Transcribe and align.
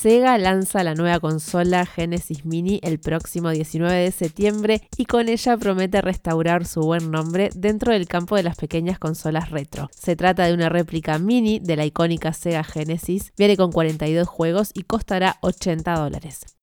Sega 0.00 0.38
lanza 0.38 0.84
la 0.84 0.94
nueva 0.94 1.18
consola 1.18 1.84
Genesis 1.84 2.44
Mini 2.44 2.78
el 2.84 3.00
próximo 3.00 3.50
19 3.50 3.92
de 3.96 4.12
septiembre 4.12 4.82
y 4.96 5.06
con 5.06 5.28
ella 5.28 5.56
promete 5.56 6.00
restaurar 6.00 6.66
su 6.66 6.82
buen 6.82 7.10
nombre 7.10 7.50
dentro 7.56 7.92
del 7.92 8.06
campo 8.06 8.36
de 8.36 8.44
las 8.44 8.56
pequeñas 8.56 9.00
consolas 9.00 9.50
retro. 9.50 9.90
Se 9.92 10.14
trata 10.14 10.46
de 10.46 10.54
una 10.54 10.68
réplica 10.68 11.18
mini 11.18 11.58
de 11.58 11.74
la 11.74 11.84
icónica 11.84 12.32
Sega 12.32 12.62
Genesis, 12.62 13.32
viene 13.36 13.56
con 13.56 13.72
42 13.72 14.28
juegos 14.28 14.70
y 14.72 14.84
costará 14.84 15.38
80 15.40 15.92
dólares. 15.98 16.57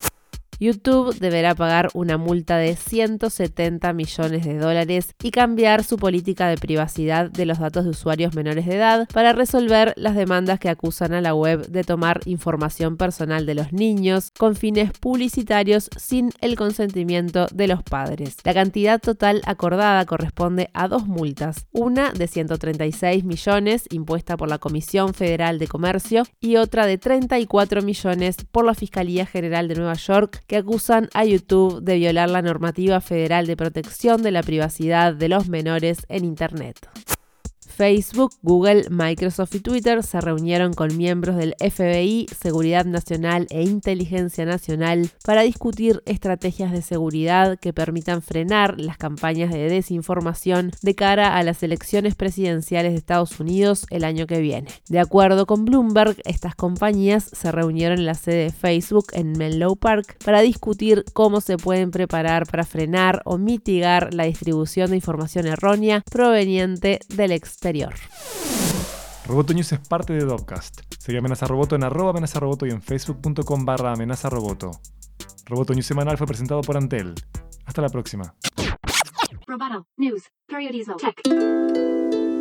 YouTube 0.59 1.17
deberá 1.19 1.55
pagar 1.55 1.89
una 1.93 2.17
multa 2.17 2.57
de 2.57 2.75
170 2.75 3.93
millones 3.93 4.45
de 4.45 4.57
dólares 4.57 5.13
y 5.21 5.31
cambiar 5.31 5.83
su 5.83 5.97
política 5.97 6.47
de 6.47 6.57
privacidad 6.57 7.29
de 7.29 7.45
los 7.45 7.59
datos 7.59 7.83
de 7.83 7.91
usuarios 7.91 8.35
menores 8.35 8.65
de 8.65 8.75
edad 8.75 9.07
para 9.13 9.33
resolver 9.33 9.93
las 9.97 10.15
demandas 10.15 10.59
que 10.59 10.69
acusan 10.69 11.13
a 11.13 11.21
la 11.21 11.33
web 11.33 11.67
de 11.67 11.83
tomar 11.83 12.21
información 12.25 12.97
personal 12.97 13.45
de 13.45 13.55
los 13.55 13.73
niños 13.73 14.31
con 14.37 14.55
fines 14.55 14.91
publicitarios 14.99 15.89
sin 15.97 16.31
el 16.41 16.55
consentimiento 16.55 17.47
de 17.53 17.67
los 17.67 17.83
padres. 17.83 18.37
La 18.43 18.53
cantidad 18.53 18.99
total 18.99 19.41
acordada 19.45 20.05
corresponde 20.05 20.69
a 20.73 20.87
dos 20.87 21.07
multas, 21.07 21.67
una 21.71 22.11
de 22.11 22.27
136 22.27 23.23
millones 23.23 23.85
impuesta 23.91 24.37
por 24.37 24.49
la 24.49 24.57
Comisión 24.57 25.13
Federal 25.13 25.59
de 25.59 25.67
Comercio 25.67 26.23
y 26.39 26.55
otra 26.55 26.85
de 26.85 26.97
34 26.97 27.81
millones 27.81 28.37
por 28.51 28.65
la 28.65 28.73
Fiscalía 28.73 29.25
General 29.25 29.67
de 29.67 29.75
Nueva 29.75 29.93
York 29.93 30.43
que 30.47 30.57
acusan 30.57 31.09
a 31.13 31.25
YouTube 31.25 31.81
de 31.81 31.95
violar 31.95 32.29
la 32.29 32.41
normativa 32.41 33.01
federal 33.01 33.47
de 33.47 33.57
protección 33.57 34.21
de 34.21 34.31
la 34.31 34.43
privacidad 34.43 35.13
de 35.13 35.29
los 35.29 35.49
menores 35.49 36.05
en 36.09 36.25
Internet. 36.25 36.87
Facebook, 37.75 38.31
Google, 38.41 38.85
Microsoft 38.89 39.53
y 39.55 39.59
Twitter 39.59 40.01
se 40.01 40.21
reunieron 40.21 40.73
con 40.73 40.95
miembros 40.95 41.35
del 41.35 41.55
FBI, 41.59 42.27
Seguridad 42.39 42.85
Nacional 42.85 43.47
e 43.49 43.63
Inteligencia 43.63 44.45
Nacional 44.45 45.09
para 45.25 45.41
discutir 45.41 46.01
estrategias 46.05 46.71
de 46.71 46.81
seguridad 46.81 47.59
que 47.59 47.73
permitan 47.73 48.21
frenar 48.21 48.79
las 48.79 48.97
campañas 48.97 49.51
de 49.51 49.67
desinformación 49.67 50.71
de 50.81 50.95
cara 50.95 51.35
a 51.35 51.43
las 51.43 51.63
elecciones 51.63 52.15
presidenciales 52.15 52.93
de 52.93 52.97
Estados 52.97 53.37
Unidos 53.41 53.85
el 53.89 54.05
año 54.05 54.25
que 54.25 54.39
viene. 54.39 54.69
De 54.87 54.99
acuerdo 54.99 55.45
con 55.45 55.65
Bloomberg, 55.65 56.15
estas 56.23 56.55
compañías 56.55 57.25
se 57.25 57.51
reunieron 57.51 57.99
en 57.99 58.05
la 58.05 58.13
sede 58.13 58.45
de 58.45 58.51
Facebook 58.51 59.07
en 59.11 59.33
Menlo 59.33 59.75
Park 59.75 60.17
para 60.23 60.39
discutir 60.39 61.03
cómo 61.11 61.41
se 61.41 61.57
pueden 61.57 61.91
preparar 61.91 62.47
para 62.47 62.63
frenar 62.63 63.21
o 63.25 63.37
mitigar 63.37 64.13
la 64.13 64.23
distribución 64.23 64.91
de 64.91 64.95
información 64.95 65.45
errónea 65.45 66.01
proveniente 66.09 66.99
del 67.09 67.33
exterior 67.33 67.64
Roboto 69.27 69.53
News 69.53 69.71
es 69.71 69.79
parte 69.79 70.13
de 70.13 70.23
Dopcast. 70.23 70.81
Sigue 70.99 71.17
Amenaza 71.17 71.47
Roboto 71.47 71.75
en 71.75 71.83
arroba 71.83 72.11
amenaza 72.11 72.39
roboto 72.39 72.65
y 72.65 72.69
en 72.69 72.81
facebook.com 72.81 73.65
barra 73.65 73.93
amenaza 73.93 74.29
roboto. 74.29 74.71
Roboto 75.45 75.73
News 75.73 75.85
semanal 75.85 76.17
fue 76.17 76.27
presentado 76.27 76.61
por 76.61 76.77
Antel. 76.77 77.15
Hasta 77.65 77.81
la 77.81 77.89
próxima. 77.89 78.35
Roboto 79.47 79.87
News, 79.97 80.23
Tech. 80.97 82.34